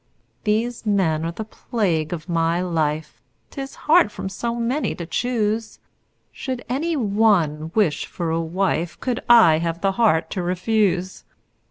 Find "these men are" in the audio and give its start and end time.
0.45-1.31